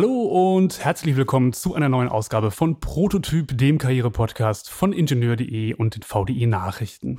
[0.00, 5.96] Hallo und herzlich willkommen zu einer neuen Ausgabe von Prototyp, dem Karriere-Podcast von Ingenieur.de und
[5.96, 7.18] den VDI Nachrichten.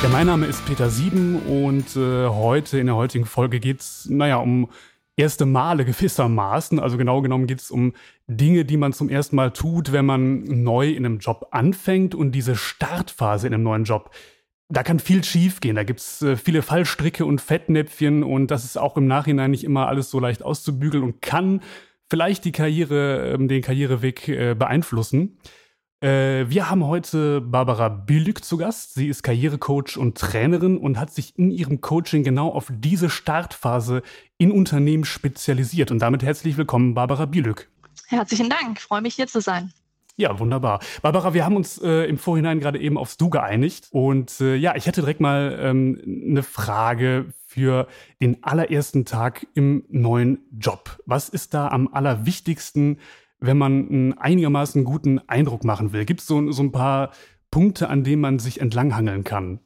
[0.00, 4.06] Ja, mein Name ist Peter Sieben und äh, heute in der heutigen Folge geht es,
[4.08, 4.70] naja, um
[5.16, 6.78] erste Male gewissermaßen.
[6.78, 7.94] Also genau genommen geht es um
[8.28, 12.30] Dinge, die man zum ersten Mal tut, wenn man neu in einem Job anfängt und
[12.30, 14.12] diese Startphase in einem neuen Job
[14.72, 15.76] da kann viel schiefgehen.
[15.76, 19.86] Da gibt's äh, viele Fallstricke und Fettnäpfchen und das ist auch im Nachhinein nicht immer
[19.86, 21.60] alles so leicht auszubügeln und kann
[22.08, 25.38] vielleicht die Karriere, äh, den Karriereweg äh, beeinflussen.
[26.00, 28.94] Äh, wir haben heute Barbara Bülük zu Gast.
[28.94, 34.02] Sie ist Karrierecoach und Trainerin und hat sich in ihrem Coaching genau auf diese Startphase
[34.38, 35.90] in Unternehmen spezialisiert.
[35.90, 37.68] Und damit herzlich willkommen, Barbara Bülük.
[38.08, 39.72] Herzlichen Dank, freue mich hier zu sein.
[40.16, 40.80] Ja, wunderbar.
[41.00, 43.88] Barbara, wir haben uns äh, im Vorhinein gerade eben aufs Du geeinigt.
[43.92, 47.86] Und äh, ja, ich hätte direkt mal ähm, eine Frage für
[48.20, 50.98] den allerersten Tag im neuen Job.
[51.06, 52.98] Was ist da am allerwichtigsten,
[53.40, 56.04] wenn man einen einigermaßen guten Eindruck machen will?
[56.04, 57.12] Gibt es so, so ein paar
[57.50, 59.60] Punkte, an denen man sich entlanghangeln kann?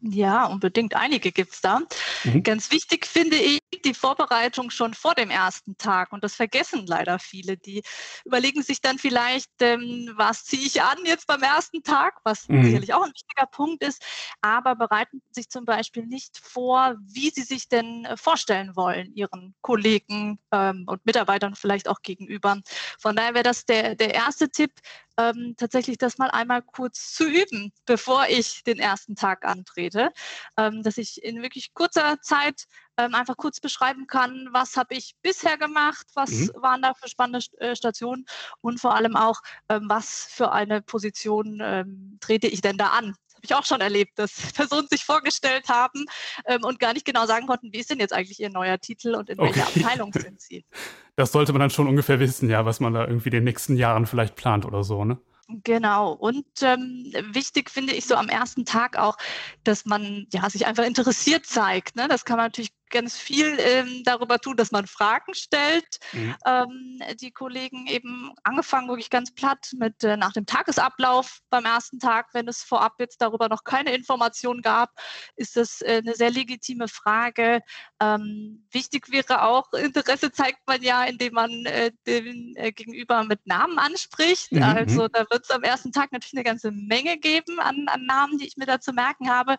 [0.00, 0.94] Ja, unbedingt.
[0.94, 1.80] Einige gibt's da.
[2.22, 2.42] Mhm.
[2.44, 6.12] Ganz wichtig finde ich die Vorbereitung schon vor dem ersten Tag.
[6.12, 7.56] Und das vergessen leider viele.
[7.56, 7.82] Die
[8.24, 12.64] überlegen sich dann vielleicht, ähm, was ziehe ich an jetzt beim ersten Tag, was mhm.
[12.64, 14.02] sicherlich auch ein wichtiger Punkt ist,
[14.40, 19.54] aber bereiten sich zum Beispiel nicht vor, wie sie sich denn äh, vorstellen wollen, ihren
[19.62, 22.60] Kollegen ähm, und Mitarbeitern vielleicht auch gegenüber.
[22.98, 24.72] Von daher wäre das der, der erste Tipp,
[25.18, 30.10] ähm, tatsächlich das mal einmal kurz zu üben, bevor ich den ersten Tag antrete,
[30.56, 32.64] ähm, dass ich in wirklich kurzer Zeit
[32.96, 36.50] ähm, einfach kurz beschreiben kann, was habe ich bisher gemacht, was mhm.
[36.56, 38.24] waren da für spannende äh, Stationen
[38.60, 43.14] und vor allem auch, ähm, was für eine Position ähm, trete ich denn da an
[43.48, 46.04] ich auch schon erlebt, dass Personen sich vorgestellt haben
[46.46, 49.14] ähm, und gar nicht genau sagen konnten, wie ist denn jetzt eigentlich ihr neuer Titel
[49.14, 49.56] und in okay.
[49.56, 50.64] welcher Abteilung sind sie.
[51.16, 53.74] Das sollte man dann schon ungefähr wissen, ja, was man da irgendwie in den nächsten
[53.74, 55.18] Jahren vielleicht plant oder so, ne?
[55.64, 56.12] Genau.
[56.12, 59.16] Und ähm, wichtig finde ich so am ersten Tag auch,
[59.64, 61.96] dass man ja sich einfach interessiert zeigt.
[61.96, 62.06] Ne?
[62.06, 65.98] Das kann man natürlich ganz viel ähm, darüber tun, dass man Fragen stellt.
[66.12, 66.36] Mhm.
[66.46, 71.98] Ähm, die Kollegen eben angefangen wirklich ganz platt mit äh, nach dem Tagesablauf beim ersten
[71.98, 74.90] Tag, wenn es vorab jetzt darüber noch keine Informationen gab,
[75.36, 77.60] ist das äh, eine sehr legitime Frage.
[78.00, 83.46] Ähm, wichtig wäre auch, Interesse zeigt man ja, indem man äh, den äh, Gegenüber mit
[83.46, 84.52] Namen anspricht.
[84.52, 84.62] Mhm.
[84.62, 85.08] Also mhm.
[85.12, 88.46] da wird es am ersten Tag natürlich eine ganze Menge geben an, an Namen, die
[88.46, 89.56] ich mir da zu merken habe.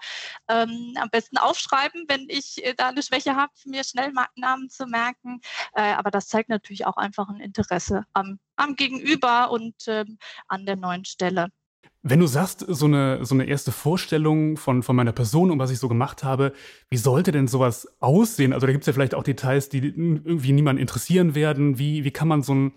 [0.48, 4.70] Ähm, am besten aufschreiben, wenn ich äh, da eine Schwäche Schwäche habe, mir schnell Namen
[4.70, 5.42] zu merken.
[5.74, 10.66] Äh, aber das zeigt natürlich auch einfach ein Interesse am, am Gegenüber und ähm, an
[10.66, 11.48] der neuen Stelle.
[12.02, 15.70] Wenn du sagst, so eine, so eine erste Vorstellung von, von meiner Person und was
[15.70, 16.54] ich so gemacht habe,
[16.90, 18.54] wie sollte denn sowas aussehen?
[18.54, 21.78] Also da gibt es ja vielleicht auch Details, die irgendwie niemanden interessieren werden.
[21.78, 22.74] Wie, wie kann man so einen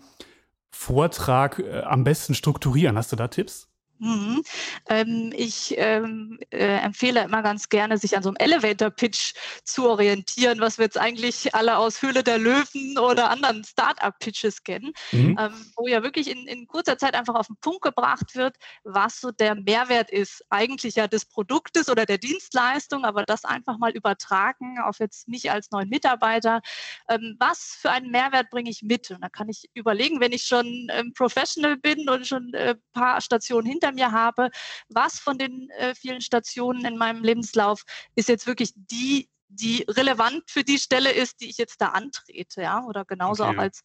[0.71, 2.97] Vortrag äh, am besten strukturieren?
[2.97, 3.72] Hast du da Tipps?
[4.03, 4.43] Mhm.
[4.89, 9.33] Ähm, ich ähm, äh, empfehle immer ganz gerne, sich an so einem Elevator-Pitch
[9.63, 14.91] zu orientieren, was wir jetzt eigentlich alle aus Höhle der Löwen oder anderen Start-up-Pitches kennen,
[15.13, 15.37] mhm.
[15.39, 19.21] ähm, wo ja wirklich in, in, kurzer Zeit einfach auf den Punkt gebracht wird, was
[19.21, 23.91] so der Mehrwert ist, eigentlich ja des Produktes oder der Dienstleistung, aber das einfach mal
[23.91, 26.61] übertragen auf jetzt mich als neuen Mitarbeiter.
[27.07, 29.11] Ähm, was für einen Mehrwert bringe ich mit?
[29.11, 32.75] Und da kann ich überlegen, wenn ich schon ähm, Professional bin und schon ein äh,
[32.91, 34.49] paar Stationen hinter mir habe,
[34.89, 37.83] was von den äh, vielen Stationen in meinem Lebenslauf
[38.15, 42.61] ist jetzt wirklich die, die relevant für die Stelle ist, die ich jetzt da antrete,
[42.61, 43.55] ja, oder genauso okay.
[43.55, 43.83] auch als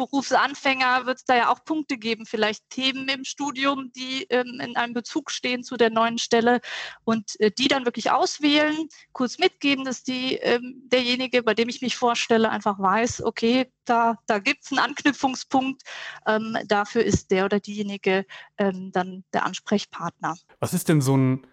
[0.00, 4.74] Berufsanfänger wird es da ja auch Punkte geben, vielleicht Themen im Studium, die ähm, in
[4.74, 6.62] einem Bezug stehen zu der neuen Stelle
[7.04, 11.82] und äh, die dann wirklich auswählen, kurz mitgeben, dass die, ähm, derjenige, bei dem ich
[11.82, 15.82] mich vorstelle, einfach weiß, okay, da, da gibt es einen Anknüpfungspunkt,
[16.26, 18.24] ähm, dafür ist der oder diejenige
[18.56, 20.34] ähm, dann der Ansprechpartner.
[20.60, 21.46] Was ist denn so ein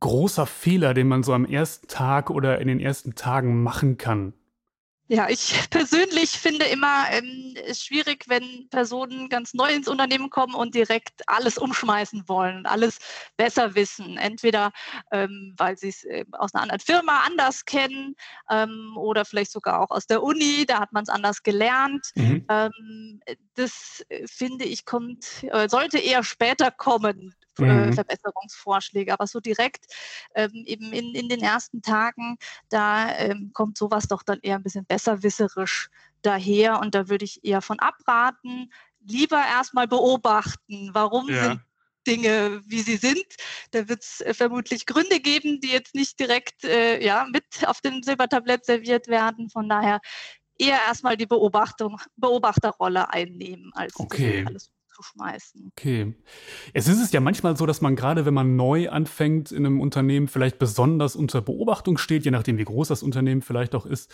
[0.00, 4.34] großer Fehler, den man so am ersten Tag oder in den ersten Tagen machen kann?
[5.08, 10.54] Ja, ich persönlich finde immer ähm, es schwierig, wenn Personen ganz neu ins Unternehmen kommen
[10.54, 12.98] und direkt alles umschmeißen wollen, alles
[13.36, 14.16] besser wissen.
[14.16, 14.72] Entweder
[15.12, 18.16] ähm, weil sie es äh, aus einer anderen Firma anders kennen
[18.50, 22.10] ähm, oder vielleicht sogar auch aus der Uni, da hat man es anders gelernt.
[22.14, 22.44] Mhm.
[22.48, 23.20] Ähm,
[23.54, 27.92] das äh, finde ich kommt, äh, sollte eher später kommen, mhm.
[27.92, 29.12] Verbesserungsvorschläge.
[29.12, 29.86] Aber so direkt
[30.34, 32.36] ähm, eben in, in den ersten Tagen,
[32.68, 35.88] da ähm, kommt sowas doch dann eher ein bisschen besserwisserisch
[36.22, 36.80] daher.
[36.80, 38.72] Und da würde ich eher von abraten.
[39.00, 41.44] Lieber erstmal beobachten, warum ja.
[41.44, 41.60] sind
[42.06, 43.26] Dinge, wie sie sind.
[43.72, 47.80] Da wird es äh, vermutlich Gründe geben, die jetzt nicht direkt äh, ja, mit auf
[47.80, 49.50] dem Silbertablett serviert werden.
[49.50, 50.00] Von daher
[50.58, 54.44] eher erstmal die Beobachtung, Beobachterrolle einnehmen, als okay.
[54.46, 55.72] alles zu schmeißen.
[55.72, 56.14] Okay.
[56.72, 59.80] Es ist es ja manchmal so, dass man gerade, wenn man neu anfängt in einem
[59.80, 64.12] Unternehmen, vielleicht besonders unter Beobachtung steht, je nachdem, wie groß das Unternehmen vielleicht auch ist.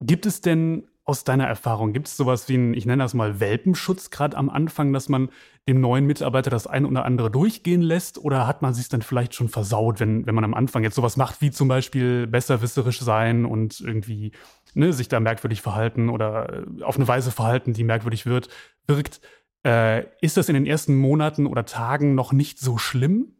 [0.00, 3.40] Gibt es denn aus deiner Erfahrung, gibt es sowas wie einen, ich nenne das mal
[3.40, 5.30] Welpenschutz gerade am Anfang, dass man
[5.66, 8.18] dem neuen Mitarbeiter das ein oder andere durchgehen lässt?
[8.18, 11.16] Oder hat man sich dann vielleicht schon versaut, wenn, wenn man am Anfang jetzt sowas
[11.16, 14.32] macht, wie zum Beispiel besserwisserisch sein und irgendwie
[14.74, 18.48] ne, sich da merkwürdig verhalten oder auf eine Weise verhalten, die merkwürdig wird,
[18.86, 19.22] wirkt?
[19.68, 23.34] Äh, ist das in den ersten Monaten oder Tagen noch nicht so schlimm?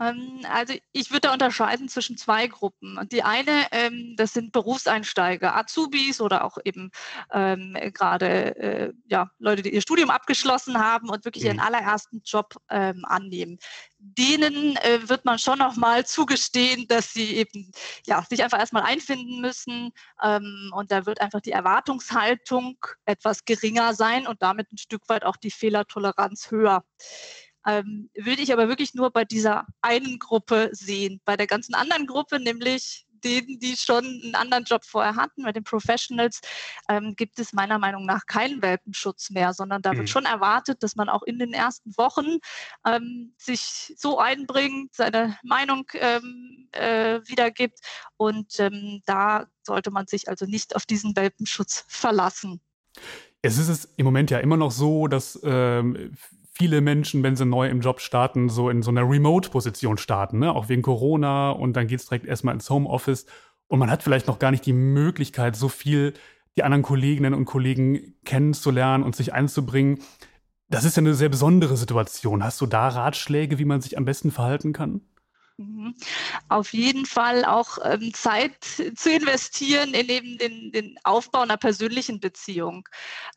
[0.00, 2.98] Ähm, also ich würde da unterscheiden zwischen zwei Gruppen.
[3.12, 6.90] Die eine, ähm, das sind Berufseinsteiger, Azubis oder auch eben
[7.32, 11.50] ähm, gerade äh, ja, Leute, die ihr Studium abgeschlossen haben und wirklich mhm.
[11.50, 13.58] ihren allerersten Job annehmen.
[13.98, 17.70] Denen äh, wird man schon noch mal zugestehen, dass sie eben
[18.06, 19.92] ja, sich einfach erstmal einfinden müssen
[20.72, 25.36] und da wird einfach die Erwartungshaltung etwas geringer sein und damit ein Stück weit auch
[25.36, 26.84] die Fehlertoleranz höher
[27.66, 31.20] ähm, würde ich aber wirklich nur bei dieser einen Gruppe sehen.
[31.24, 35.52] Bei der ganzen anderen Gruppe, nämlich denen, die schon einen anderen Job vorher hatten, bei
[35.52, 36.40] den Professionals,
[36.88, 39.98] ähm, gibt es meiner Meinung nach keinen Welpenschutz mehr, sondern da mhm.
[39.98, 42.38] wird schon erwartet, dass man auch in den ersten Wochen
[42.86, 47.78] ähm, sich so einbringt, seine Meinung ähm, äh, wiedergibt
[48.16, 52.60] und ähm, da sollte man sich also nicht auf diesen Welpenschutz verlassen.
[53.42, 56.14] Es ist es im Moment ja immer noch so, dass ähm,
[56.60, 60.54] viele Menschen, wenn sie neu im Job starten, so in so einer Remote-Position starten, ne?
[60.54, 63.24] auch wegen Corona und dann geht es direkt erstmal ins Homeoffice
[63.68, 66.12] und man hat vielleicht noch gar nicht die Möglichkeit, so viel
[66.58, 70.00] die anderen Kolleginnen und Kollegen kennenzulernen und sich einzubringen.
[70.68, 72.44] Das ist ja eine sehr besondere Situation.
[72.44, 75.00] Hast du da Ratschläge, wie man sich am besten verhalten kann?
[75.56, 75.94] Mhm.
[76.50, 82.20] Auf jeden Fall auch ähm, Zeit zu investieren in eben den, den Aufbau einer persönlichen
[82.20, 82.86] Beziehung.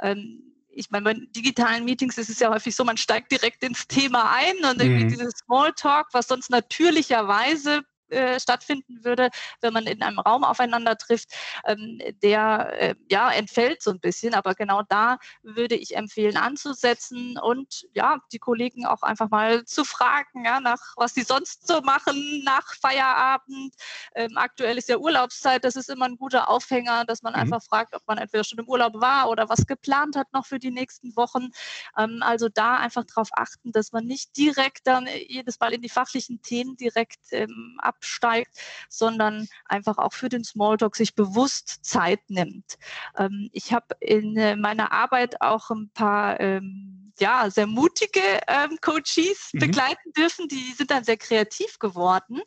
[0.02, 3.88] Ähm, ich meine, bei digitalen Meetings ist es ja häufig so, man steigt direkt ins
[3.88, 5.10] Thema ein und irgendwie mhm.
[5.10, 9.30] dieses Smalltalk, was sonst natürlicherweise äh, stattfinden würde,
[9.62, 11.30] wenn man in einem Raum aufeinander trifft,
[11.66, 14.34] ähm, der äh, ja entfällt so ein bisschen.
[14.34, 19.86] Aber genau da würde ich empfehlen anzusetzen und ja, die Kollegen auch einfach mal zu
[19.86, 23.74] fragen, ja, nach was sie sonst so machen nach Feierabend.
[24.16, 27.40] Ähm, aktuell ist ja Urlaubszeit, das ist immer ein guter Aufhänger, dass man mhm.
[27.40, 30.60] einfach fragt, ob man entweder schon im Urlaub war oder was geplant hat noch für
[30.60, 31.52] die nächsten Wochen.
[31.98, 35.90] Ähm, also da einfach darauf achten, dass man nicht direkt dann jedes Mal in die
[35.90, 38.52] fachlichen Themen direkt ähm, ab absteigt,
[38.90, 42.78] sondern einfach auch für den Smalltalk sich bewusst Zeit nimmt.
[43.18, 48.78] Ähm, ich habe in äh, meiner Arbeit auch ein paar ähm, ja, sehr mutige ähm,
[48.82, 49.60] Coaches mhm.
[49.60, 50.48] begleiten dürfen.
[50.48, 52.42] Die sind dann sehr kreativ geworden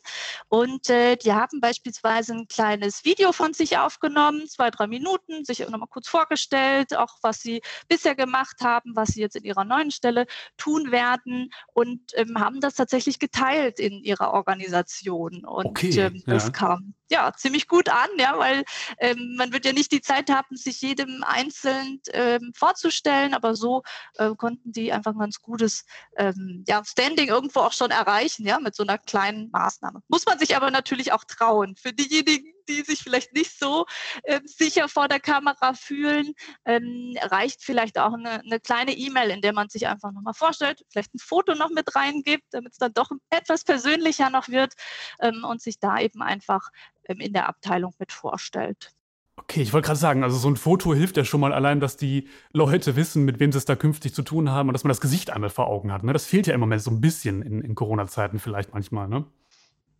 [0.49, 5.59] und äh, die haben beispielsweise ein kleines Video von sich aufgenommen, zwei, drei Minuten, sich
[5.59, 9.91] nochmal kurz vorgestellt, auch was sie bisher gemacht haben, was sie jetzt in ihrer neuen
[9.91, 10.25] Stelle
[10.57, 15.45] tun werden und ähm, haben das tatsächlich geteilt in ihrer Organisation.
[15.45, 16.49] Und okay, ähm, das ja.
[16.51, 18.63] kam ja ziemlich gut an, ja, weil
[18.99, 23.83] ähm, man wird ja nicht die Zeit haben, sich jedem einzeln ähm, vorzustellen, aber so
[24.17, 25.85] äh, konnten konnten die einfach ein ganz gutes
[26.17, 30.01] ähm, ja, Standing irgendwo auch schon erreichen, ja, mit so einer kleinen Maßnahme.
[30.07, 31.75] Muss man sich aber natürlich auch trauen.
[31.75, 33.85] Für diejenigen, die sich vielleicht nicht so
[34.23, 36.33] äh, sicher vor der Kamera fühlen,
[36.65, 40.83] ähm, reicht vielleicht auch eine, eine kleine E-Mail, in der man sich einfach nochmal vorstellt,
[40.89, 44.73] vielleicht ein Foto noch mit reingibt, damit es dann doch etwas persönlicher noch wird
[45.19, 46.69] ähm, und sich da eben einfach
[47.05, 48.91] ähm, in der Abteilung mit vorstellt.
[49.39, 51.95] Okay, ich wollte gerade sagen, also so ein Foto hilft ja schon mal allein, dass
[51.95, 54.89] die Leute wissen, mit wem sie es da künftig zu tun haben und dass man
[54.89, 56.03] das Gesicht einmal vor Augen hat.
[56.03, 56.11] Ne?
[56.11, 59.25] Das fehlt ja im Moment so ein bisschen in, in Corona-Zeiten vielleicht manchmal, ne?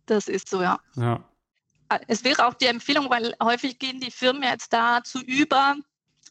[0.06, 0.80] Das ist so, ja.
[0.96, 1.24] Ja.
[2.06, 5.76] Es wäre auch die Empfehlung, weil häufig gehen die Firmen jetzt dazu über,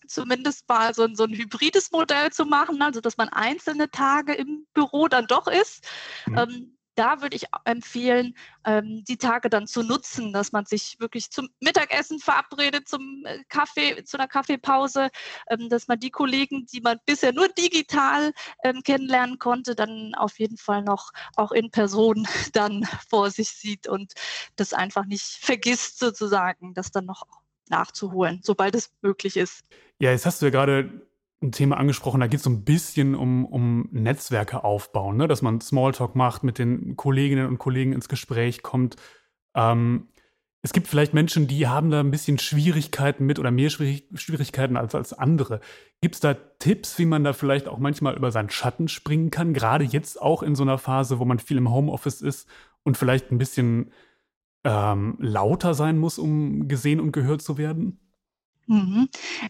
[0.08, 4.34] zumindest mal so ein, so ein hybrides Modell zu machen, also dass man einzelne Tage
[4.34, 5.88] im Büro dann doch ist.
[6.26, 6.38] Mhm.
[6.38, 8.36] Ähm, da würde ich empfehlen,
[8.66, 13.44] ähm, die Tage dann zu nutzen, dass man sich wirklich zum Mittagessen verabredet, zum äh,
[13.50, 15.10] Kaffee, zu einer Kaffeepause,
[15.50, 20.40] ähm, dass man die Kollegen, die man bisher nur digital ähm, kennenlernen konnte, dann auf
[20.40, 24.14] jeden Fall noch auch in Person dann vor sich sieht und
[24.56, 27.28] das einfach nicht vergisst sozusagen, das dann noch
[27.70, 29.64] nachzuholen, sobald es möglich ist.
[30.00, 31.08] Ja, jetzt hast du ja gerade
[31.42, 35.28] ein Thema angesprochen, da geht es so ein bisschen um, um Netzwerke aufbauen, ne?
[35.28, 38.96] dass man Smalltalk macht, mit den Kolleginnen und Kollegen ins Gespräch kommt.
[39.56, 40.08] Ähm,
[40.64, 44.96] es gibt vielleicht Menschen, die haben da ein bisschen Schwierigkeiten mit oder mehr Schwierigkeiten als,
[44.96, 45.62] als andere.
[46.02, 49.54] Gibt es da Tipps, wie man da vielleicht auch manchmal über seinen Schatten springen kann?
[49.54, 52.50] Gerade jetzt auch in so einer Phase, wo man viel im Homeoffice ist
[52.84, 53.92] und vielleicht ein bisschen
[54.64, 58.00] ähm, lauter sein muss, um gesehen und gehört zu werden?
[58.68, 59.08] Mhm.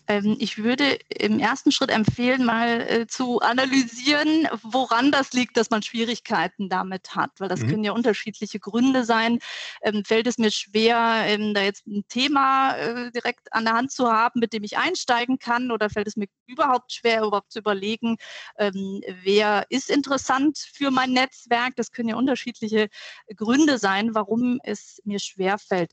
[0.08, 5.72] Ähm, ich würde im ersten Schritt empfehlen, mal äh, zu analysieren, woran das liegt, dass
[5.72, 7.68] man Schwierigkeiten damit hat, weil das mhm.
[7.70, 9.40] können ja unterschiedliche Gründe sein.
[9.82, 13.92] Ähm, fällt es mir schwer, ähm, da jetzt ein Thema äh, direkt an der Hand
[13.92, 17.60] zu haben, mit dem ich einsteigen kann, oder fällt es mir überhaupt schwer, überhaupt zu
[17.60, 18.18] überlegen,
[18.60, 21.76] ähm, wer ist interessant für mein Netzwerk?
[21.76, 22.88] Das können ja unterschiedliche
[23.36, 25.92] Gründe sein, warum es mir schwer fällt.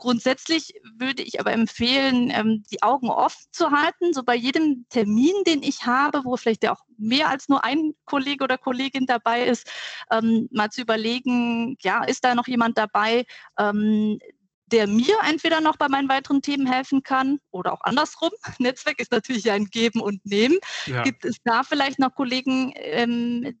[0.00, 5.34] Grundsätzlich würde ich aber empfehlen, ähm, die Augen offen zu halten, so bei jedem Termin,
[5.46, 9.44] den ich habe, wo vielleicht ja auch mehr als nur ein Kollege oder Kollegin dabei
[9.44, 9.70] ist,
[10.10, 13.26] ähm, mal zu überlegen, ja, ist da noch jemand dabei,
[13.58, 14.18] ähm,
[14.66, 18.30] der mir entweder noch bei meinen weiteren Themen helfen kann oder auch andersrum.
[18.58, 20.56] Netzwerk ist natürlich ein Geben und Nehmen.
[20.86, 21.02] Ja.
[21.02, 22.72] Gibt es da vielleicht noch Kollegen,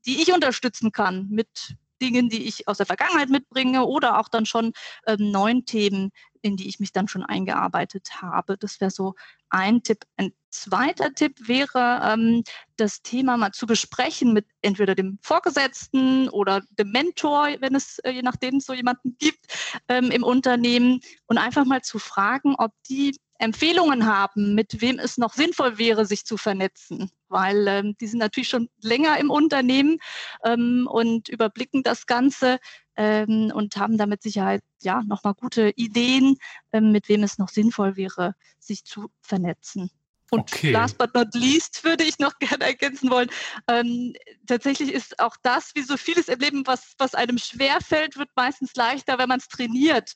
[0.06, 4.46] die ich unterstützen kann mit Dingen, die ich aus der Vergangenheit mitbringe oder auch dann
[4.46, 4.72] schon
[5.06, 6.10] ähm, neuen Themen,
[6.42, 8.56] in die ich mich dann schon eingearbeitet habe.
[8.56, 9.14] Das wäre so
[9.48, 10.04] ein Tipp.
[10.16, 12.42] Ein zweiter Tipp wäre, ähm,
[12.76, 18.10] das Thema mal zu besprechen mit entweder dem Vorgesetzten oder dem Mentor, wenn es äh,
[18.10, 19.46] je nachdem so jemanden gibt
[19.88, 25.16] ähm, im Unternehmen und einfach mal zu fragen, ob die Empfehlungen haben, mit wem es
[25.16, 29.96] noch sinnvoll wäre, sich zu vernetzen, weil ähm, die sind natürlich schon länger im Unternehmen
[30.44, 32.58] ähm, und überblicken das Ganze
[33.00, 36.36] ähm, und haben da mit Sicherheit ja nochmal gute Ideen,
[36.70, 39.90] ähm, mit wem es noch sinnvoll wäre, sich zu vernetzen.
[40.30, 40.70] Und okay.
[40.70, 43.30] last but not least würde ich noch gerne ergänzen wollen,
[43.68, 44.12] ähm,
[44.46, 48.74] tatsächlich ist auch das, wie so vieles im Leben, was, was einem schwerfällt, wird meistens
[48.76, 50.12] leichter, wenn man es trainiert.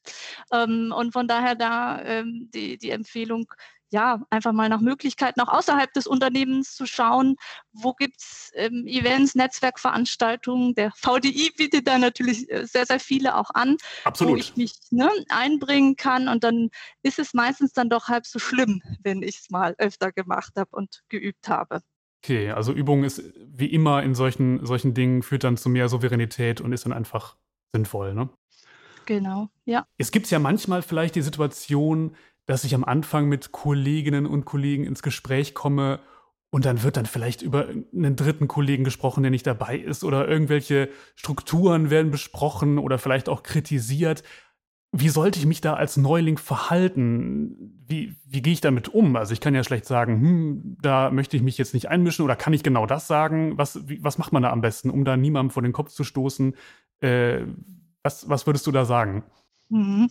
[0.53, 3.47] Ähm, und von daher da ähm, die, die Empfehlung,
[3.95, 7.37] ja, einfach mal nach Möglichkeiten auch außerhalb des Unternehmens zu schauen,
[7.73, 10.75] wo gibt es ähm, Events, Netzwerkveranstaltungen.
[10.75, 14.33] Der VDI bietet da natürlich äh, sehr, sehr viele auch an, Absolut.
[14.33, 16.27] wo ich mich ne, einbringen kann.
[16.27, 16.71] Und dann
[17.05, 20.71] ist es meistens dann doch halb so schlimm, wenn ich es mal öfter gemacht habe
[20.73, 21.81] und geübt habe.
[22.25, 26.61] Okay, also Übung ist wie immer in solchen, solchen Dingen, führt dann zu mehr Souveränität
[26.61, 27.37] und ist dann einfach
[27.73, 28.29] sinnvoll, ne?
[29.07, 29.87] Genau, ja.
[29.99, 34.85] Es gibt ja manchmal vielleicht die Situation, dass ich am Anfang mit Kolleginnen und Kollegen
[34.85, 36.01] ins Gespräch komme
[36.55, 40.29] und dann wird dann vielleicht über einen dritten Kollegen gesprochen, der nicht dabei ist oder
[40.29, 44.23] irgendwelche Strukturen werden besprochen oder vielleicht auch kritisiert.
[44.93, 47.83] Wie sollte ich mich da als Neuling verhalten?
[47.89, 49.17] Wie, wie gehe ich damit um?
[49.17, 52.37] Also ich kann ja schlecht sagen, hm, da möchte ich mich jetzt nicht einmischen oder
[52.37, 53.59] kann ich genau das sagen?
[53.59, 56.05] Was, wie, was macht man da am besten, um da niemandem vor den Kopf zu
[56.05, 56.55] stoßen?
[57.01, 57.47] Äh,
[58.05, 59.25] was, was würdest du da sagen?
[59.75, 60.09] Mhm.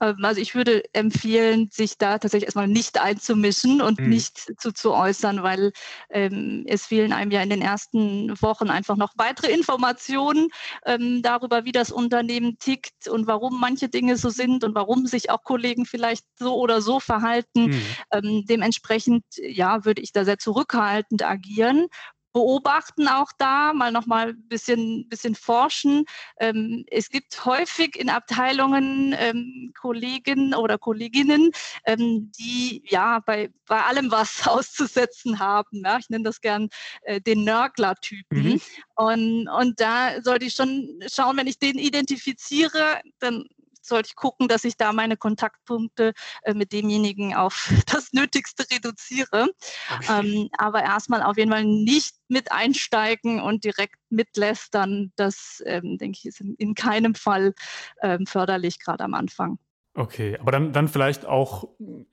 [0.00, 4.08] Ähm, also ich würde empfehlen, sich da tatsächlich erstmal nicht einzumischen und mhm.
[4.08, 5.72] nicht zu, zu äußern, weil
[6.10, 10.46] ähm, es fehlen einem ja in den ersten Wochen einfach noch weitere Informationen
[10.86, 15.28] ähm, darüber, wie das Unternehmen tickt und warum manche Dinge so sind und warum sich
[15.28, 17.66] auch Kollegen vielleicht so oder so verhalten.
[17.66, 17.82] Mhm.
[18.12, 21.88] Ähm, dementsprechend ja, würde ich da sehr zurückhaltend agieren
[22.32, 26.04] beobachten auch da, mal nochmal ein bisschen, bisschen forschen.
[26.38, 31.50] Ähm, es gibt häufig in Abteilungen ähm, Kollegen oder Kolleginnen,
[31.84, 35.82] ähm, die ja bei, bei allem was auszusetzen haben.
[35.84, 35.98] Ja?
[35.98, 36.68] Ich nenne das gern
[37.02, 38.42] äh, den Nörgler-Typen.
[38.42, 38.60] Mhm.
[38.94, 43.44] Und, und da sollte ich schon schauen, wenn ich den identifiziere, dann
[43.80, 49.48] sollte ich gucken, dass ich da meine Kontaktpunkte äh, mit demjenigen auf das Nötigste reduziere.
[49.96, 50.20] Okay.
[50.20, 55.12] Ähm, aber erstmal auf jeden Fall nicht mit einsteigen und direkt mitlästern.
[55.16, 57.54] Das, ähm, denke ich, ist in, in keinem Fall
[58.02, 59.58] ähm, förderlich, gerade am Anfang.
[59.94, 61.68] Okay, aber dann, dann vielleicht auch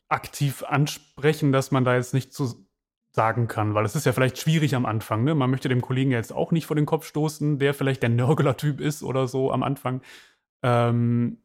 [0.10, 2.68] aktiv ansprechen, dass man da jetzt nicht zu
[3.12, 5.24] sagen kann, weil es ist ja vielleicht schwierig am Anfang.
[5.24, 5.36] Ne?
[5.36, 8.80] Man möchte dem Kollegen jetzt auch nicht vor den Kopf stoßen, der vielleicht der Nörgler-Typ
[8.80, 10.02] ist oder so am Anfang.
[10.64, 11.40] Ähm,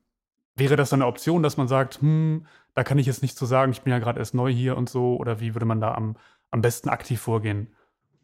[0.55, 3.73] Wäre das eine Option, dass man sagt, hm, da kann ich jetzt nicht zu sagen,
[3.73, 6.17] ich bin ja gerade erst neu hier und so, oder wie würde man da am,
[6.51, 7.75] am besten aktiv vorgehen?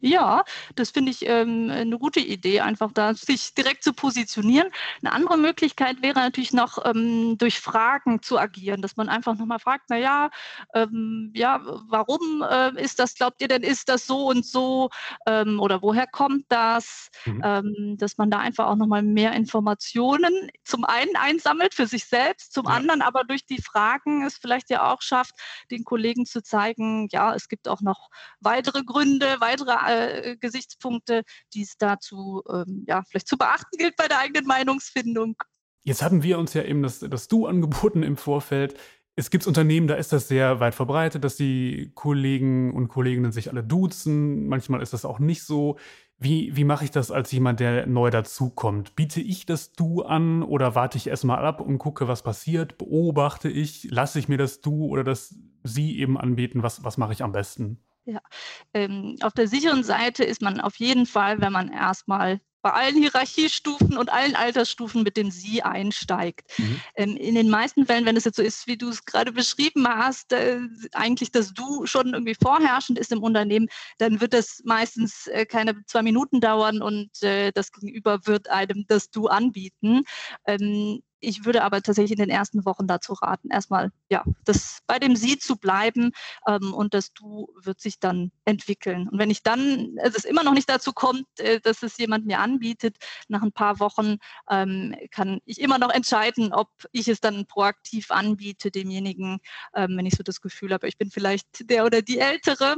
[0.01, 0.43] Ja,
[0.75, 4.69] das finde ich ähm, eine gute Idee, einfach da sich direkt zu positionieren.
[5.01, 9.59] Eine andere Möglichkeit wäre natürlich noch ähm, durch Fragen zu agieren, dass man einfach nochmal
[9.59, 10.29] fragt, na ja,
[10.73, 14.89] ähm, ja, warum äh, ist das, glaubt ihr denn, ist das so und so
[15.25, 17.09] ähm, oder woher kommt das?
[17.25, 17.41] Mhm.
[17.43, 22.53] Ähm, dass man da einfach auch nochmal mehr Informationen zum einen einsammelt für sich selbst,
[22.53, 22.71] zum ja.
[22.71, 25.35] anderen aber durch die Fragen es vielleicht ja auch schafft,
[25.71, 31.63] den Kollegen zu zeigen, ja, es gibt auch noch weitere Gründe, weitere äh, Gesichtspunkte, die
[31.63, 35.35] es dazu ähm, ja, vielleicht zu beachten gilt bei der eigenen Meinungsfindung.
[35.83, 38.77] Jetzt haben wir uns ja eben das, das Du angeboten im Vorfeld.
[39.15, 43.49] Es gibt Unternehmen, da ist das sehr weit verbreitet, dass die Kollegen und Kolleginnen sich
[43.49, 44.47] alle duzen.
[44.47, 45.77] Manchmal ist das auch nicht so.
[46.17, 48.95] Wie, wie mache ich das als jemand, der neu dazukommt?
[48.95, 52.77] Biete ich das Du an oder warte ich erstmal ab und gucke, was passiert?
[52.77, 53.87] Beobachte ich?
[53.89, 56.63] Lasse ich mir das Du oder das Sie eben anbieten?
[56.63, 57.79] Was, was mache ich am besten?
[58.05, 58.21] Ja,
[58.73, 62.95] ähm, auf der sicheren Seite ist man auf jeden Fall, wenn man erstmal bei allen
[62.95, 66.41] Hierarchiestufen und allen Altersstufen mit dem Sie einsteigt.
[66.57, 66.81] Mhm.
[66.95, 69.87] Ähm, in den meisten Fällen, wenn es jetzt so ist, wie du es gerade beschrieben
[69.87, 70.59] hast, äh,
[70.93, 75.85] eigentlich das Du schon irgendwie vorherrschend ist im Unternehmen, dann wird das meistens äh, keine
[75.85, 80.03] zwei Minuten dauern und äh, das Gegenüber wird einem das Du anbieten.
[80.45, 84.99] Ähm, ich würde aber tatsächlich in den ersten Wochen dazu raten, erstmal ja, das bei
[84.99, 86.11] dem Sie zu bleiben
[86.47, 89.07] ähm, und das Du wird sich dann entwickeln.
[89.09, 92.25] Und wenn ich dann, also es immer noch nicht dazu kommt, äh, dass es jemand
[92.25, 92.97] mir anbietet,
[93.27, 94.17] nach ein paar Wochen
[94.49, 99.39] ähm, kann ich immer noch entscheiden, ob ich es dann proaktiv anbiete, demjenigen,
[99.73, 102.75] ähm, wenn ich so das Gefühl habe, ich bin vielleicht der oder die Ältere,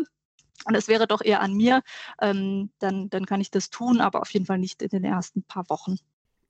[0.65, 1.81] und es wäre doch eher an mir,
[2.21, 5.43] ähm, dann, dann kann ich das tun, aber auf jeden Fall nicht in den ersten
[5.43, 5.97] paar Wochen.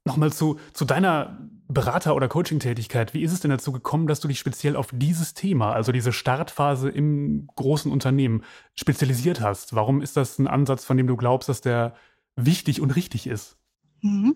[0.06, 3.14] Nochmal zu, zu deiner Berater- oder Coaching-Tätigkeit.
[3.14, 6.12] Wie ist es denn dazu gekommen, dass du dich speziell auf dieses Thema, also diese
[6.12, 8.44] Startphase im großen Unternehmen,
[8.74, 9.76] spezialisiert hast?
[9.76, 11.94] Warum ist das ein Ansatz, von dem du glaubst, dass der
[12.36, 13.58] wichtig und richtig ist?
[14.02, 14.36] Mhm.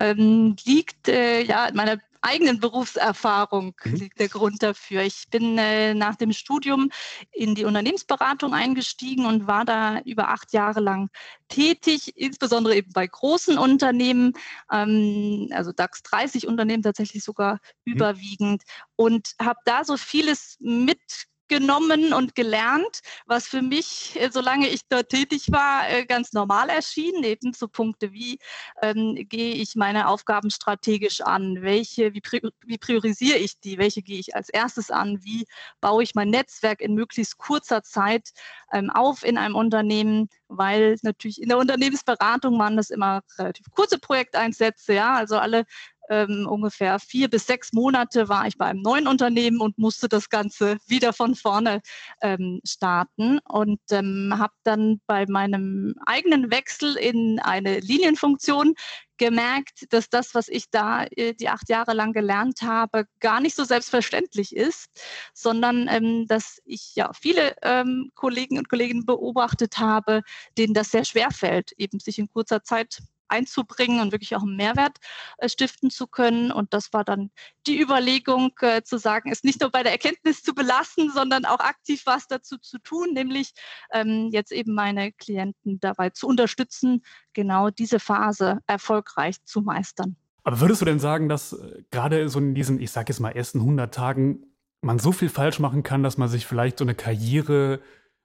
[0.00, 3.94] Ähm, liegt äh, ja in meiner eigenen Berufserfahrung mhm.
[3.94, 5.02] liegt der Grund dafür.
[5.02, 6.90] Ich bin äh, nach dem Studium
[7.30, 11.10] in die Unternehmensberatung eingestiegen und war da über acht Jahre lang
[11.48, 14.32] tätig, insbesondere eben bei großen Unternehmen,
[14.72, 17.94] ähm, also DAX 30 Unternehmen tatsächlich sogar mhm.
[17.94, 18.62] überwiegend
[18.96, 21.00] und habe da so vieles mit
[21.48, 26.68] genommen und gelernt, was für mich, äh, solange ich dort tätig war, äh, ganz normal
[26.68, 27.22] erschien.
[27.24, 28.38] Eben so Punkte wie
[28.82, 32.22] ähm, gehe ich meine Aufgaben strategisch an, welche, wie,
[32.66, 35.46] wie priorisiere ich die, welche gehe ich als erstes an, wie
[35.80, 38.30] baue ich mein Netzwerk in möglichst kurzer Zeit
[38.72, 43.98] ähm, auf in einem Unternehmen, weil natürlich in der Unternehmensberatung waren das immer relativ kurze
[43.98, 45.64] Projekteinsätze, ja, also alle
[46.10, 50.28] ähm, ungefähr vier bis sechs Monate war ich bei einem neuen Unternehmen und musste das
[50.28, 51.80] Ganze wieder von vorne
[52.20, 53.38] ähm, starten.
[53.48, 58.74] Und ähm, habe dann bei meinem eigenen Wechsel in eine Linienfunktion
[59.18, 63.54] gemerkt, dass das, was ich da äh, die acht Jahre lang gelernt habe, gar nicht
[63.54, 64.88] so selbstverständlich ist,
[65.32, 70.22] sondern ähm, dass ich ja viele ähm, Kollegen und Kolleginnen beobachtet habe,
[70.58, 74.56] denen das sehr schwer fällt, eben sich in kurzer Zeit einzubringen und wirklich auch einen
[74.56, 74.98] Mehrwert
[75.38, 76.50] äh, stiften zu können.
[76.50, 77.30] Und das war dann
[77.66, 81.60] die Überlegung äh, zu sagen, es nicht nur bei der Erkenntnis zu belassen, sondern auch
[81.60, 83.52] aktiv was dazu zu tun, nämlich
[83.92, 90.16] ähm, jetzt eben meine Klienten dabei zu unterstützen, genau diese Phase erfolgreich zu meistern.
[90.44, 93.30] Aber würdest du denn sagen, dass äh, gerade so in diesen, ich sage jetzt mal,
[93.30, 94.46] ersten 100 Tagen
[94.82, 97.80] man so viel falsch machen kann, dass man sich vielleicht so eine Karriere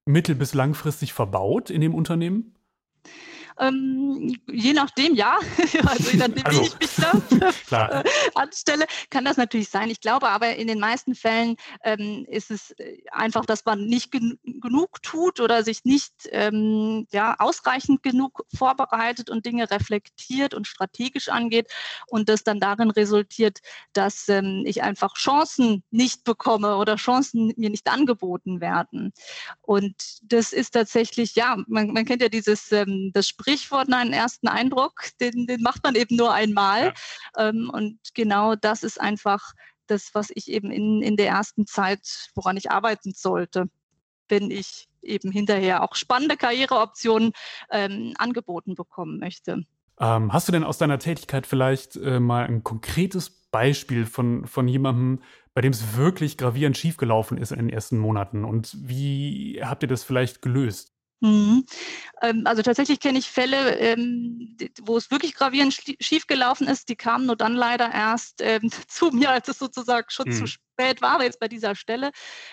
[0.06, 2.56] mittel- bis langfristig verbaut in dem Unternehmen?
[3.60, 5.38] Ähm, je nachdem, ja.
[5.86, 6.90] also je nachdem, also, wie ich mich
[7.70, 8.04] da äh,
[8.36, 9.90] anstelle, kann das natürlich sein.
[9.90, 14.12] Ich glaube aber in den meisten Fällen ähm, ist es äh, einfach, dass man nicht
[14.12, 20.68] gen genug tut oder sich nicht ähm, ja, ausreichend genug vorbereitet und Dinge reflektiert und
[20.68, 21.68] strategisch angeht
[22.08, 23.60] und das dann darin resultiert,
[23.94, 29.12] dass ähm, ich einfach Chancen nicht bekomme oder Chancen mir nicht angeboten werden.
[29.62, 34.14] Und das ist tatsächlich, ja, man, man kennt ja dieses ähm, das Sprichwort, Sprichwort, einen
[34.14, 36.94] ersten Eindruck, den, den macht man eben nur einmal.
[37.38, 37.50] Ja.
[37.50, 39.54] Ähm, und genau das ist einfach
[39.88, 43.66] das, was ich eben in, in der ersten Zeit, woran ich arbeiten sollte,
[44.28, 47.32] wenn ich eben hinterher auch spannende Karriereoptionen
[47.72, 49.64] ähm, angeboten bekommen möchte.
[50.00, 54.68] Ähm, hast du denn aus deiner Tätigkeit vielleicht äh, mal ein konkretes Beispiel von, von
[54.68, 55.22] jemandem,
[55.54, 58.46] bei dem es wirklich gravierend schiefgelaufen ist in den ersten Monaten?
[58.46, 60.94] Und wie habt ihr das vielleicht gelöst?
[61.22, 61.66] Mhm.
[62.22, 66.88] Ähm, also tatsächlich kenne ich Fälle, ähm, wo es wirklich gravierend schiefgelaufen ist.
[66.90, 70.34] Die kamen nur dann leider erst ähm, zu mir, als es sozusagen schon mhm.
[70.34, 71.16] zu spät war.
[71.16, 72.12] Aber jetzt bei dieser Stelle,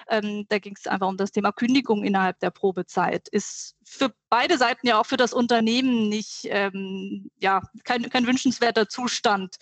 [0.09, 3.29] da ging es einfach um das Thema Kündigung innerhalb der Probezeit.
[3.29, 8.89] Ist für beide Seiten ja auch für das Unternehmen nicht, ähm, ja, kein, kein wünschenswerter
[8.89, 9.57] Zustand.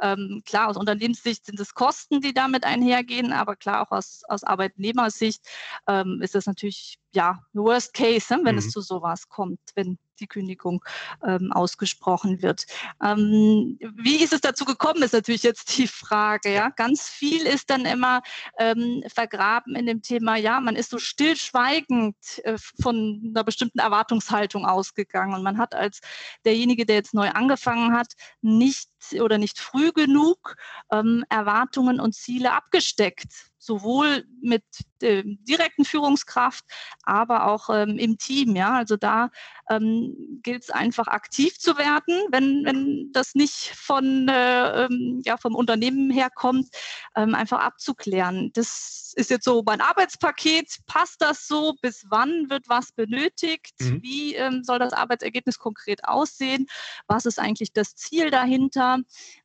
[0.00, 4.44] Ähm, klar, aus Unternehmenssicht sind es Kosten, die damit einhergehen, aber klar auch aus, aus
[4.44, 5.44] Arbeitnehmersicht
[5.88, 8.60] ähm, ist das natürlich, ja, Worst Case, ne, wenn mhm.
[8.60, 10.84] es zu sowas kommt, wenn die Kündigung
[11.26, 12.66] ähm, ausgesprochen wird.
[13.02, 16.52] Ähm, wie ist es dazu gekommen, ist natürlich jetzt die Frage.
[16.52, 18.22] Ja, ganz viel ist dann immer
[18.58, 20.36] ähm, vergraben in dem Thema.
[20.36, 25.34] Ja, man ist so stillschweigend äh, von einer bestimmten Erwartungshaltung ausgegangen.
[25.34, 26.00] Und man hat als
[26.44, 28.88] derjenige, der jetzt neu angefangen hat, nicht
[29.20, 30.56] oder nicht früh genug
[30.90, 34.64] ähm, Erwartungen und Ziele abgesteckt sowohl mit
[35.02, 36.64] der direkten Führungskraft,
[37.02, 38.56] aber auch ähm, im Team.
[38.56, 39.30] Ja, also da
[39.68, 45.36] ähm, gilt es einfach aktiv zu werden, wenn, wenn das nicht von, äh, ähm, ja,
[45.36, 46.68] vom Unternehmen herkommt,
[47.14, 48.50] ähm, einfach abzuklären.
[48.54, 50.78] Das ist jetzt so mein Arbeitspaket.
[50.86, 51.74] Passt das so?
[51.82, 53.74] Bis wann wird was benötigt?
[53.80, 54.02] Mhm.
[54.02, 56.66] Wie ähm, soll das Arbeitsergebnis konkret aussehen?
[57.06, 58.89] Was ist eigentlich das Ziel dahinter?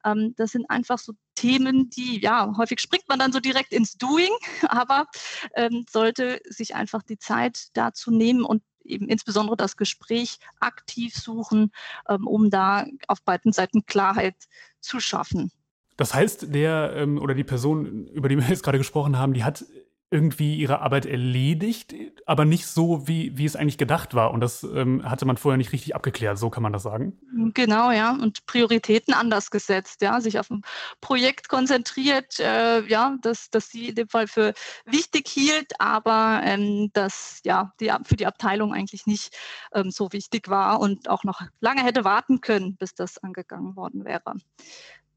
[0.04, 3.98] Ähm, das sind einfach so Themen, die, ja, häufig springt man dann so direkt ins
[3.98, 4.32] Doing,
[4.68, 5.08] aber
[5.56, 11.72] ähm, sollte sich einfach die Zeit dazu nehmen und eben insbesondere das Gespräch aktiv suchen,
[12.08, 14.36] ähm, um da auf beiden Seiten Klarheit
[14.80, 15.52] zu schaffen.
[15.98, 19.44] Das heißt, der ähm, oder die Person, über die wir jetzt gerade gesprochen haben, die
[19.44, 19.66] hat
[20.12, 24.32] irgendwie ihre Arbeit erledigt, aber nicht so, wie, wie es eigentlich gedacht war.
[24.32, 27.20] Und das ähm, hatte man vorher nicht richtig abgeklärt, so kann man das sagen.
[27.54, 28.12] Genau, ja.
[28.12, 30.62] Und Prioritäten anders gesetzt, ja, sich auf ein
[31.02, 34.54] Projekt konzentriert, äh, ja, das, das sie in dem Fall für
[34.86, 39.36] wichtig hielt, aber ähm, das ja die, für die Abteilung eigentlich nicht
[39.74, 44.06] ähm, so wichtig war und auch noch lange hätte warten können, bis das angegangen worden
[44.06, 44.36] wäre.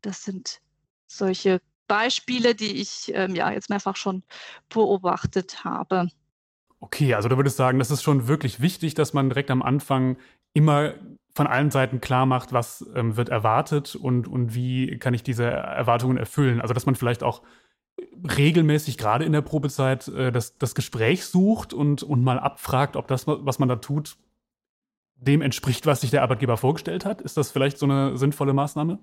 [0.00, 0.60] Das sind
[1.06, 4.22] solche Beispiele, die ich ähm, ja jetzt mehrfach schon
[4.68, 6.08] beobachtet habe.
[6.80, 10.16] Okay, also du würdest sagen, das ist schon wirklich wichtig, dass man direkt am Anfang
[10.54, 10.94] immer
[11.34, 15.44] von allen Seiten klar macht, was ähm, wird erwartet und, und wie kann ich diese
[15.44, 16.60] Erwartungen erfüllen.
[16.60, 17.42] Also dass man vielleicht auch
[18.36, 23.08] regelmäßig, gerade in der Probezeit, äh, das, das Gespräch sucht und, und mal abfragt, ob
[23.08, 24.16] das, was man da tut,
[25.16, 27.20] dem entspricht, was sich der Arbeitgeber vorgestellt hat.
[27.20, 28.98] Ist das vielleicht so eine sinnvolle Maßnahme?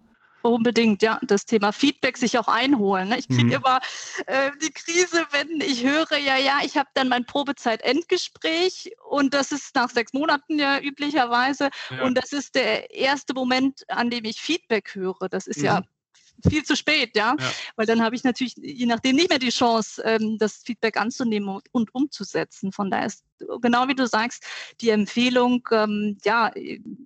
[0.46, 1.20] Unbedingt, ja.
[1.24, 3.10] Das Thema Feedback sich auch einholen.
[3.10, 3.18] Ne?
[3.18, 3.52] Ich kriege mhm.
[3.54, 3.80] immer
[4.28, 9.52] äh, die Krise, wenn ich höre, ja, ja, ich habe dann mein Probezeit-Endgespräch und das
[9.52, 11.70] ist nach sechs Monaten ja üblicherweise.
[11.90, 12.04] Ja.
[12.04, 15.30] Und das ist der erste Moment, an dem ich Feedback höre.
[15.30, 15.66] Das ist mhm.
[15.66, 15.82] ja
[16.48, 17.36] viel zu spät, ja?
[17.40, 17.52] ja.
[17.76, 21.50] Weil dann habe ich natürlich je nachdem nicht mehr die Chance, ähm, das Feedback anzunehmen
[21.50, 22.72] und, und, umzusetzen.
[22.72, 23.24] Von daher ist
[23.62, 24.46] genau wie du sagst,
[24.82, 26.52] die Empfehlung, ähm, ja,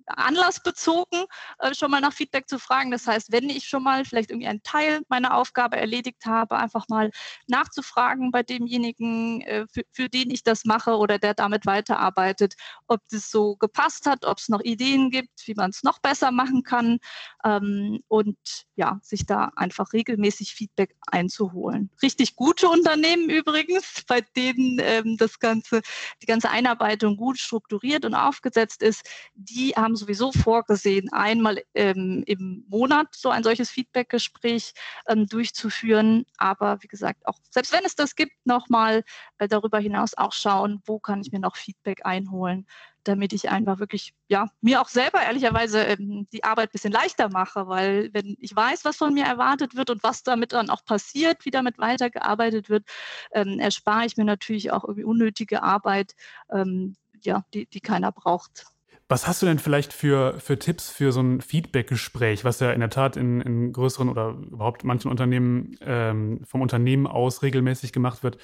[0.06, 1.24] anlassbezogen
[1.58, 2.90] äh, schon mal nach Feedback zu fragen.
[2.90, 6.88] Das heißt, wenn ich schon mal vielleicht irgendwie einen Teil meiner Aufgabe erledigt habe, einfach
[6.88, 7.10] mal
[7.46, 12.54] nachzufragen bei demjenigen, äh, für, für den ich das mache oder der damit weiterarbeitet,
[12.86, 16.30] ob das so gepasst hat, ob es noch Ideen gibt, wie man es noch besser
[16.30, 16.98] machen kann
[17.44, 18.38] ähm, und
[18.76, 21.90] ja, sich da einfach regelmäßig Feedback einzuholen.
[22.02, 25.82] Richtig gute Unternehmen übrigens, bei denen ähm, das Ganze
[26.22, 32.64] die ganze Einarbeitung gut strukturiert und aufgesetzt ist, die haben sowieso vorgesehen, einmal ähm, im
[32.68, 34.72] Monat so ein solches Feedbackgespräch
[35.08, 36.24] ähm, durchzuführen.
[36.36, 39.04] Aber wie gesagt, auch selbst wenn es das gibt, nochmal
[39.38, 42.66] äh, darüber hinaus auch schauen, wo kann ich mir noch Feedback einholen,
[43.04, 47.28] damit ich einfach wirklich, ja, mir auch selber ehrlicherweise ähm, die Arbeit ein bisschen leichter
[47.30, 50.84] mache, weil wenn ich weiß, was von mir erwartet wird und was damit dann auch
[50.84, 52.84] passiert, wie damit weitergearbeitet wird,
[53.32, 56.14] ähm, erspare ich mir natürlich auch irgendwie unnötige Arbeit,
[56.52, 58.66] ähm, ja, die, die keiner braucht.
[59.08, 62.78] Was hast du denn vielleicht für, für Tipps für so ein Feedback-Gespräch, was ja in
[62.78, 68.22] der Tat in, in größeren oder überhaupt manchen Unternehmen ähm, vom Unternehmen aus regelmäßig gemacht
[68.22, 68.38] wird?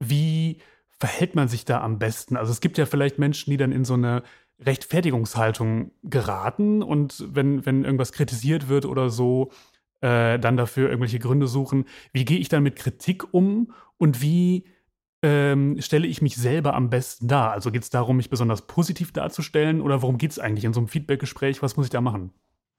[0.00, 0.62] Wie
[0.98, 2.36] verhält man sich da am besten?
[2.36, 4.22] Also es gibt ja vielleicht Menschen, die dann in so eine
[4.60, 9.50] Rechtfertigungshaltung geraten und wenn, wenn irgendwas kritisiert wird oder so,
[10.00, 11.84] äh, dann dafür irgendwelche Gründe suchen.
[12.12, 14.64] Wie gehe ich dann mit Kritik um und wie
[15.22, 17.52] ähm, stelle ich mich selber am besten dar?
[17.52, 20.80] Also geht es darum, mich besonders positiv darzustellen oder worum geht es eigentlich in so
[20.80, 21.62] einem Feedbackgespräch?
[21.62, 22.32] Was muss ich da machen?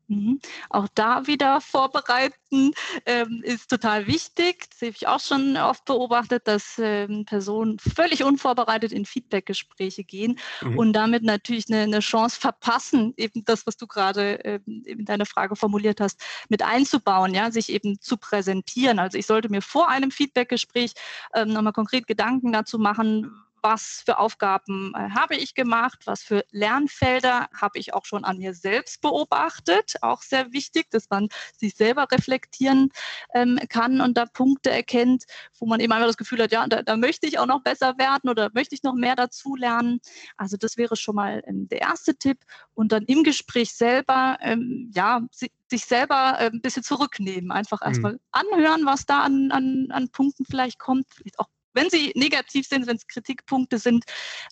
[0.10, 0.39] Mhm.
[0.70, 2.72] Auch da wieder vorbereiten
[3.06, 4.70] ähm, ist total wichtig.
[4.70, 10.39] Das habe ich auch schon oft beobachtet, dass ähm, Personen völlig unvorbereitet in Feedbackgespräche gehen
[10.62, 10.78] mhm.
[10.78, 15.26] und damit natürlich eine, eine, Chance verpassen, eben das, was du gerade ähm, in deiner
[15.26, 19.00] Frage formuliert hast, mit einzubauen, ja, sich eben zu präsentieren.
[19.00, 20.93] Also ich sollte mir vor einem Feedbackgespräch
[21.36, 26.45] ähm, nochmal konkret Gedanken dazu machen, was für Aufgaben äh, habe ich gemacht, was für
[26.51, 29.95] Lernfelder habe ich auch schon an mir selbst beobachtet.
[30.01, 31.27] Auch sehr wichtig, dass man
[31.58, 32.91] sich selber reflektieren
[33.34, 35.25] ähm, kann und da Punkte erkennt,
[35.60, 37.97] wo man eben einfach das Gefühl hat, ja, da, da, möchte ich auch noch besser
[37.97, 39.99] werden oder möchte ich noch mehr dazu lernen.
[40.38, 42.38] Also das wäre schon mal ähm, der erste Tipp.
[42.73, 45.21] Und dann im Gespräch selber, ähm, ja,
[45.69, 47.88] sich selber äh, ein bisschen zurücknehmen, einfach mhm.
[47.88, 52.68] erstmal anhören, was da an, an, an Punkten vielleicht kommt, vielleicht auch wenn sie negativ
[52.68, 54.04] sind, wenn es Kritikpunkte sind,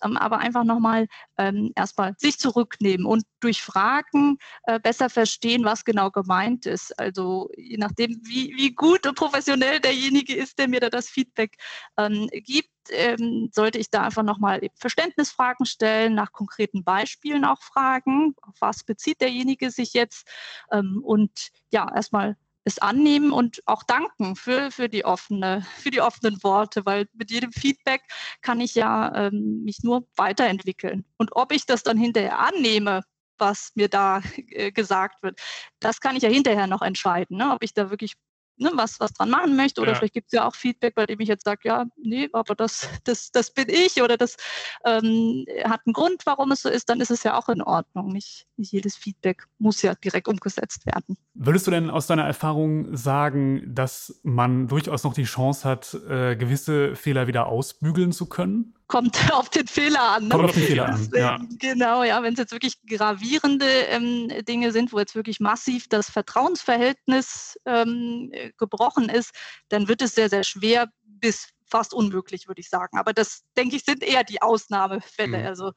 [0.02, 5.84] ähm, aber einfach nochmal ähm, erstmal sich zurücknehmen und durch Fragen äh, besser verstehen, was
[5.84, 6.98] genau gemeint ist.
[6.98, 11.56] Also je nachdem, wie, wie gut und professionell derjenige ist, der mir da das Feedback
[11.98, 18.34] ähm, gibt, ähm, sollte ich da einfach nochmal Verständnisfragen stellen, nach konkreten Beispielen auch fragen,
[18.42, 20.28] auf was bezieht derjenige sich jetzt
[20.70, 26.00] ähm, und ja, erstmal es annehmen und auch danken für, für, die, offene, für die
[26.00, 28.02] offenen Worte, weil mit jedem Feedback
[28.42, 31.04] kann ich ja ähm, mich nur weiterentwickeln.
[31.16, 33.02] Und ob ich das dann hinterher annehme,
[33.38, 35.40] was mir da äh, gesagt wird,
[35.78, 37.52] das kann ich ja hinterher noch entscheiden, ne?
[37.52, 38.14] ob ich da wirklich
[38.56, 39.80] ne, was, was dran machen möchte.
[39.80, 39.98] Oder ja.
[39.98, 42.88] vielleicht gibt es ja auch Feedback, bei dem ich jetzt sage, ja, nee, aber das,
[43.04, 44.36] das, das bin ich oder das
[44.84, 48.08] ähm, hat einen Grund, warum es so ist, dann ist es ja auch in Ordnung.
[48.08, 51.16] Nicht, nicht jedes Feedback muss ja direkt umgesetzt werden.
[51.38, 56.36] Würdest du denn aus deiner Erfahrung sagen, dass man durchaus noch die Chance hat, äh,
[56.36, 58.76] gewisse Fehler wieder ausbügeln zu können?
[58.88, 60.24] kommt auf den Fehler an.
[60.24, 60.30] Ne?
[60.30, 61.40] Kommt auf den Fehler an, ja.
[61.58, 66.10] Genau, ja, wenn es jetzt wirklich gravierende ähm, Dinge sind, wo jetzt wirklich massiv das
[66.10, 69.32] Vertrauensverhältnis ähm, gebrochen ist,
[69.68, 72.96] dann wird es sehr, sehr schwer bis fast unmöglich, würde ich sagen.
[72.96, 75.38] Aber das, denke ich, sind eher die Ausnahmefälle.
[75.38, 75.46] Mhm.
[75.46, 75.72] Also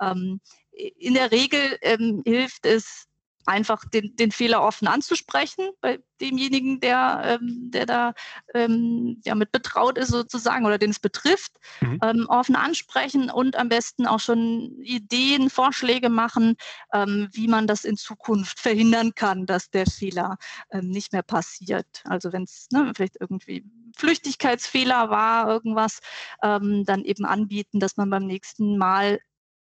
[0.00, 3.06] ähm, in der Regel ähm, hilft es,
[3.46, 8.14] einfach den, den Fehler offen anzusprechen bei demjenigen, der, ähm, der da
[8.54, 11.98] ähm, ja, mit betraut ist sozusagen oder den es betrifft, mhm.
[12.02, 16.56] ähm, offen ansprechen und am besten auch schon Ideen, Vorschläge machen,
[16.92, 20.36] ähm, wie man das in Zukunft verhindern kann, dass der Fehler
[20.70, 22.02] ähm, nicht mehr passiert.
[22.04, 23.64] Also wenn es ne, vielleicht irgendwie
[23.96, 25.98] Flüchtigkeitsfehler war, irgendwas,
[26.42, 29.20] ähm, dann eben anbieten, dass man beim nächsten Mal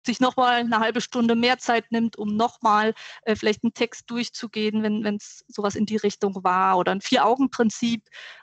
[0.06, 4.82] sich nochmal eine halbe Stunde mehr Zeit nimmt, um nochmal äh, vielleicht einen Text durchzugehen,
[4.82, 8.02] wenn es sowas in die Richtung war oder ein Vier-Augen-Prinzip,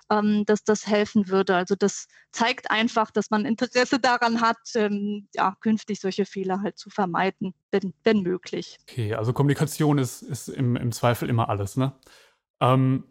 [0.10, 1.56] ähm, dass das helfen würde.
[1.56, 6.78] Also das zeigt einfach, dass man Interesse daran hat, ähm, ja, künftig solche Fehler halt
[6.78, 8.78] zu vermeiden, wenn, wenn möglich.
[8.84, 11.94] Okay, also Kommunikation ist, ist im, im Zweifel immer alles, ne?
[12.60, 13.06] Ähm,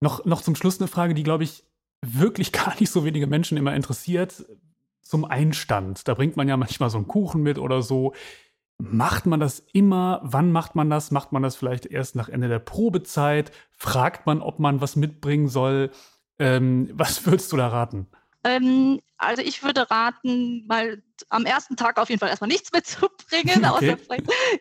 [0.00, 1.64] noch, noch zum Schluss eine Frage, die, glaube ich,
[2.02, 4.44] wirklich gar nicht so wenige Menschen immer interessiert
[5.08, 6.06] zum Einstand.
[6.08, 8.12] Da bringt man ja manchmal so einen Kuchen mit oder so.
[8.78, 10.20] Macht man das immer?
[10.22, 11.10] Wann macht man das?
[11.10, 13.50] Macht man das vielleicht erst nach Ende der Probezeit?
[13.70, 15.90] Fragt man, ob man was mitbringen soll?
[16.38, 18.06] Ähm, was würdest du da raten?
[18.44, 23.64] Ähm, also ich würde raten, mal am ersten Tag auf jeden Fall erstmal nichts mitzubringen,
[23.64, 23.96] okay.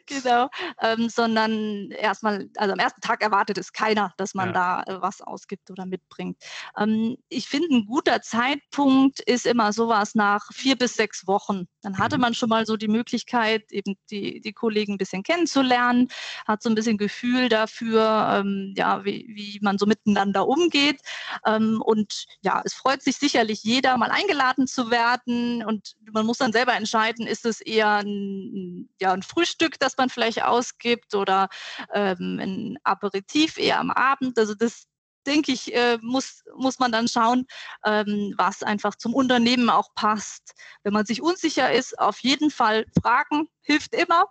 [0.06, 0.50] genau,
[0.82, 4.54] ähm, sondern erstmal, also am ersten Tag erwartet es keiner, dass man ja.
[4.54, 6.38] da äh, was ausgibt oder mitbringt.
[6.78, 11.68] Ähm, ich finde, ein guter Zeitpunkt ist immer sowas nach vier bis sechs Wochen.
[11.82, 12.22] Dann hatte mhm.
[12.22, 16.08] man schon mal so die Möglichkeit, eben die, die Kollegen ein bisschen kennenzulernen,
[16.48, 21.02] hat so ein bisschen Gefühl dafür, ähm, ja, wie, wie man so miteinander umgeht.
[21.46, 26.38] Ähm, und ja, es freut sich sicherlich jeder, mal eingeladen zu werden und man muss
[26.38, 31.50] dann selber entscheiden, ist es eher ein, ja, ein Frühstück, das man vielleicht ausgibt oder
[31.94, 34.38] ähm, ein Aperitif eher am Abend.
[34.38, 34.86] Also das
[35.26, 37.46] denke ich, äh, muss, muss man dann schauen,
[37.84, 40.54] ähm, was einfach zum Unternehmen auch passt.
[40.84, 44.26] Wenn man sich unsicher ist, auf jeden Fall fragen, hilft immer.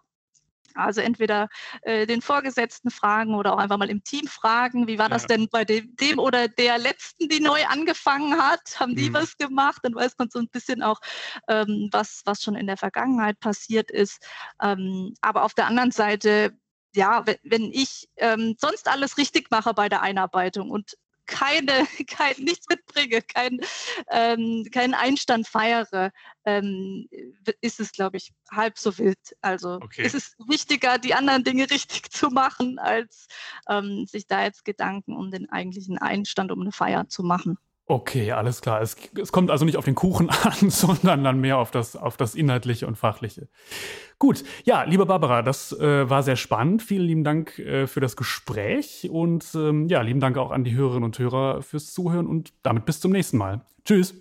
[0.74, 1.48] Also entweder
[1.82, 5.48] äh, den Vorgesetzten fragen oder auch einfach mal im Team fragen, wie war das denn
[5.50, 8.80] bei dem, dem, oder der letzten, die neu angefangen hat?
[8.80, 9.14] Haben die mhm.
[9.14, 9.78] was gemacht?
[9.82, 11.00] Dann weiß man so ein bisschen auch,
[11.48, 14.26] ähm, was, was schon in der Vergangenheit passiert ist.
[14.60, 16.52] Ähm, aber auf der anderen Seite
[16.96, 22.34] ja, wenn, wenn ich ähm, sonst alles richtig mache bei der Einarbeitung und keine, kein,
[22.38, 23.60] nichts mitbringe, kein,
[24.10, 26.12] ähm, keinen Einstand feiere,
[26.44, 27.08] ähm,
[27.60, 29.18] ist es, glaube ich, halb so wild.
[29.40, 30.02] Also okay.
[30.02, 33.26] ist es wichtiger, die anderen Dinge richtig zu machen, als
[33.68, 37.58] ähm, sich da jetzt Gedanken um den eigentlichen Einstand, um eine Feier zu machen.
[37.86, 38.80] Okay, alles klar.
[38.80, 42.16] Es, es, kommt also nicht auf den Kuchen an, sondern dann mehr auf das, auf
[42.16, 43.48] das Inhaltliche und Fachliche.
[44.18, 46.82] Gut, ja, liebe Barbara, das äh, war sehr spannend.
[46.82, 50.74] Vielen lieben Dank äh, für das Gespräch und ähm, ja, lieben Dank auch an die
[50.74, 53.60] Hörerinnen und Hörer fürs Zuhören und damit bis zum nächsten Mal.
[53.84, 54.14] Tschüss.